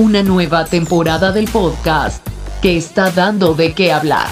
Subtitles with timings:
[0.00, 2.26] una nueva temporada del podcast
[2.62, 4.28] que está dando de qué hablar.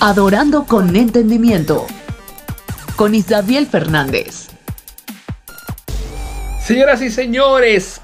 [0.00, 1.86] Adorando con entendimiento.
[2.96, 4.48] Con Isabel Fernández.
[6.60, 8.00] Señoras y señores,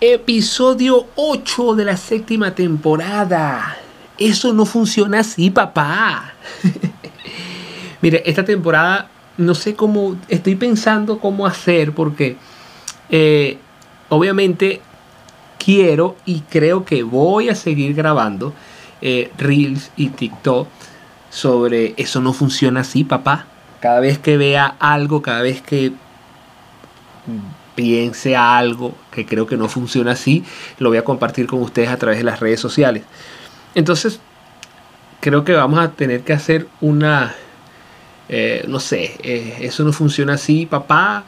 [0.00, 3.76] episodio 8 de la séptima temporada.
[4.18, 6.34] Eso no funciona así, papá.
[8.02, 12.36] Mire, esta temporada no sé cómo, estoy pensando cómo hacer porque
[13.10, 13.58] eh,
[14.08, 14.80] obviamente
[15.66, 18.54] quiero y creo que voy a seguir grabando
[19.02, 20.68] eh, Reels y TikTok
[21.28, 23.46] sobre eso no funciona así, papá.
[23.80, 25.90] Cada vez que vea algo, cada vez que
[27.74, 30.44] piense algo que creo que no funciona así,
[30.78, 33.02] lo voy a compartir con ustedes a través de las redes sociales.
[33.74, 34.20] Entonces,
[35.20, 37.34] creo que vamos a tener que hacer una,
[38.28, 41.24] eh, no sé, eh, eso no funciona así, papá.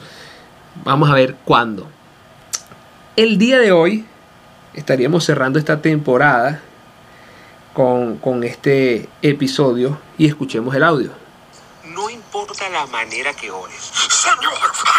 [0.84, 1.88] vamos a ver cuándo.
[3.14, 4.04] El día de hoy
[4.74, 6.60] estaríamos cerrando esta temporada
[7.72, 11.12] con, este episodio y escuchemos el audio.
[11.84, 13.80] No importa la manera que ores.
[14.08, 14.52] Señor,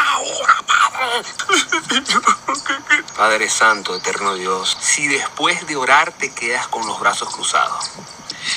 [0.06, 1.28] ahora, Padre.
[3.18, 7.92] Padre Santo, eterno Dios, si después de orar te quedas con los brazos cruzados.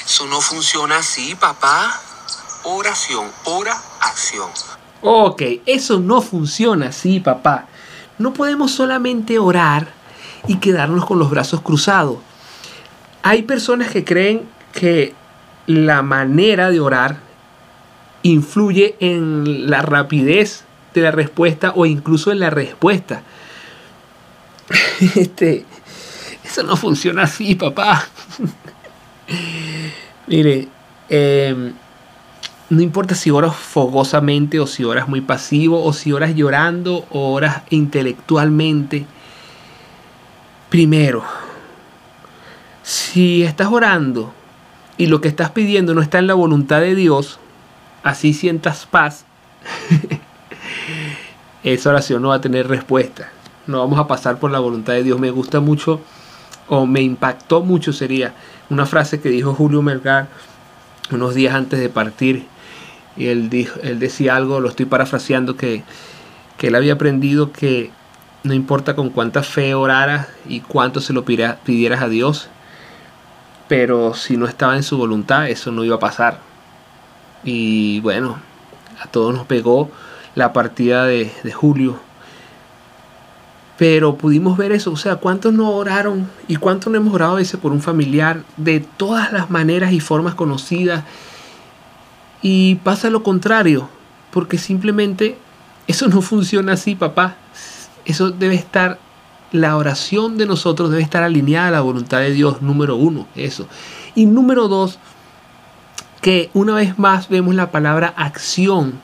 [0.04, 2.00] Eso no funciona así, papá.
[2.62, 4.50] Oración, ora, acción.
[5.02, 7.66] Ok, eso no funciona así, papá.
[8.18, 9.88] No podemos solamente orar
[10.46, 12.18] y quedarnos con los brazos cruzados.
[13.22, 15.14] Hay personas que creen que
[15.66, 17.18] la manera de orar
[18.22, 23.22] influye en la rapidez de la respuesta o incluso en la respuesta.
[25.16, 25.66] Este,
[26.44, 28.06] eso no funciona así, papá.
[30.28, 30.68] Mire,
[31.08, 31.72] eh,
[32.72, 37.34] no importa si oras fogosamente o si oras muy pasivo o si oras llorando o
[37.34, 39.04] oras intelectualmente.
[40.70, 41.22] Primero,
[42.82, 44.32] si estás orando
[44.96, 47.38] y lo que estás pidiendo no está en la voluntad de Dios,
[48.02, 49.26] así sientas paz,
[51.64, 53.28] esa oración no va a tener respuesta.
[53.66, 55.20] No vamos a pasar por la voluntad de Dios.
[55.20, 56.00] Me gusta mucho
[56.68, 58.32] o me impactó mucho sería
[58.70, 60.28] una frase que dijo Julio Melgar
[61.10, 62.46] unos días antes de partir
[63.16, 65.82] y él, dijo, él decía algo, lo estoy parafraseando, que,
[66.56, 67.90] que él había aprendido que
[68.42, 72.48] no importa con cuánta fe oraras y cuánto se lo pidieras a Dios,
[73.68, 76.40] pero si no estaba en su voluntad, eso no iba a pasar.
[77.44, 78.38] Y bueno,
[79.00, 79.90] a todos nos pegó
[80.34, 81.98] la partida de, de Julio.
[83.78, 87.36] Pero pudimos ver eso, o sea, cuántos no oraron y cuántos no hemos orado a
[87.36, 91.04] veces por un familiar de todas las maneras y formas conocidas
[92.42, 93.88] y pasa lo contrario,
[94.32, 95.38] porque simplemente
[95.86, 97.36] eso no funciona así, papá.
[98.04, 98.98] Eso debe estar,
[99.52, 103.68] la oración de nosotros debe estar alineada a la voluntad de Dios, número uno, eso.
[104.14, 104.98] Y número dos,
[106.20, 108.94] que una vez más vemos la palabra acción.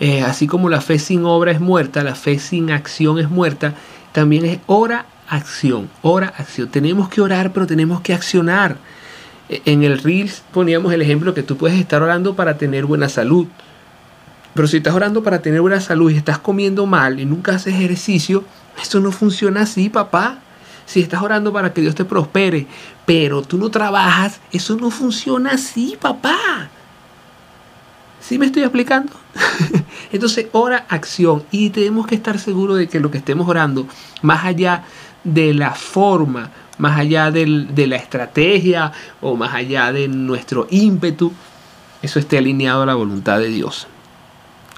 [0.00, 3.74] Eh, así como la fe sin obra es muerta, la fe sin acción es muerta,
[4.12, 6.68] también es ora, acción, ora, acción.
[6.68, 8.76] Tenemos que orar, pero tenemos que accionar.
[9.48, 13.46] En el Reels poníamos el ejemplo que tú puedes estar orando para tener buena salud.
[14.54, 17.74] Pero si estás orando para tener buena salud y estás comiendo mal y nunca haces
[17.74, 18.44] ejercicio,
[18.80, 20.38] eso no funciona así, papá.
[20.84, 22.66] Si estás orando para que Dios te prospere,
[23.06, 26.70] pero tú no trabajas, eso no funciona así, papá.
[28.20, 29.12] ¿Sí me estoy explicando?
[30.12, 33.86] Entonces, ora acción y tenemos que estar seguros de que lo que estemos orando,
[34.22, 34.84] más allá
[35.24, 41.32] de la forma más allá de la estrategia o más allá de nuestro ímpetu,
[42.02, 43.88] eso esté alineado a la voluntad de Dios.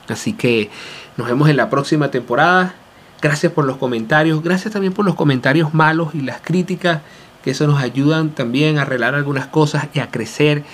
[0.09, 0.71] Así que
[1.16, 2.75] nos vemos en la próxima temporada.
[3.21, 7.03] Gracias por los comentarios, gracias también por los comentarios malos y las críticas,
[7.44, 10.65] que eso nos ayudan también a arreglar algunas cosas y a crecer.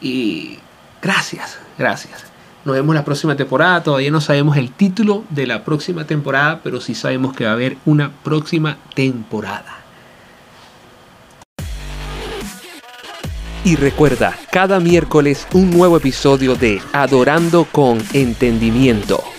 [0.00, 0.58] Y
[1.02, 2.24] gracias, gracias.
[2.64, 3.82] Nos vemos la próxima temporada.
[3.82, 7.54] Todavía no sabemos el título de la próxima temporada, pero sí sabemos que va a
[7.54, 9.83] haber una próxima temporada.
[13.64, 19.33] Y recuerda, cada miércoles un nuevo episodio de Adorando con Entendimiento.